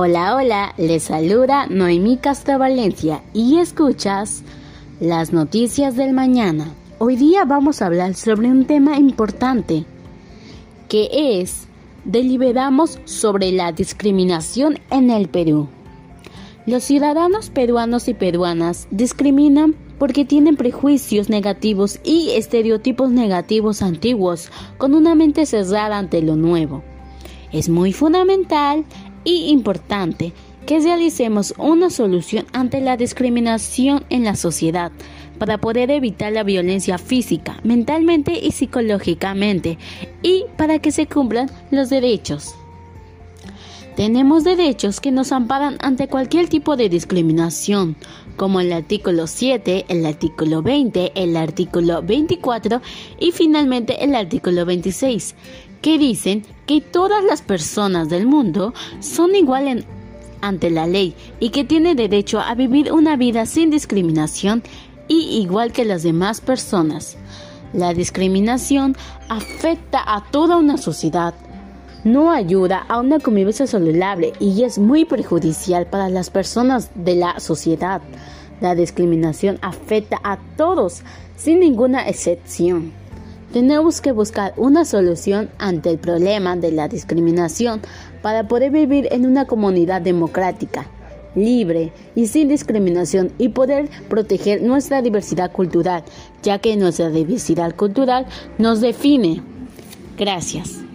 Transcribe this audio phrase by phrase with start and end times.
[0.00, 4.44] Hola, hola, les saluda Noemí Castro Valencia y escuchas
[5.00, 6.72] las noticias del mañana.
[6.98, 9.86] Hoy día vamos a hablar sobre un tema importante
[10.88, 11.66] que es
[12.04, 15.66] deliberamos sobre la discriminación en el Perú.
[16.64, 24.94] Los ciudadanos peruanos y peruanas discriminan porque tienen prejuicios negativos y estereotipos negativos antiguos con
[24.94, 26.84] una mente cerrada ante lo nuevo.
[27.50, 28.84] Es muy fundamental
[29.24, 30.32] y importante
[30.66, 34.92] que realicemos una solución ante la discriminación en la sociedad
[35.38, 39.78] para poder evitar la violencia física, mentalmente y psicológicamente
[40.22, 42.54] y para que se cumplan los derechos.
[43.98, 47.96] Tenemos derechos que nos amparan ante cualquier tipo de discriminación,
[48.36, 52.80] como el artículo 7, el artículo 20, el artículo 24
[53.18, 55.34] y finalmente el artículo 26,
[55.82, 59.84] que dicen que todas las personas del mundo son iguales
[60.42, 64.62] ante la ley y que tienen derecho a vivir una vida sin discriminación
[65.08, 67.16] y igual que las demás personas.
[67.72, 68.96] La discriminación
[69.28, 71.34] afecta a toda una sociedad
[72.12, 77.38] no ayuda a una convivencia saludable y es muy perjudicial para las personas de la
[77.38, 78.00] sociedad.
[78.60, 81.02] La discriminación afecta a todos,
[81.36, 82.92] sin ninguna excepción.
[83.52, 87.80] Tenemos que buscar una solución ante el problema de la discriminación
[88.20, 90.86] para poder vivir en una comunidad democrática,
[91.34, 96.02] libre y sin discriminación y poder proteger nuestra diversidad cultural,
[96.42, 98.26] ya que nuestra diversidad cultural
[98.58, 99.42] nos define.
[100.18, 100.87] Gracias.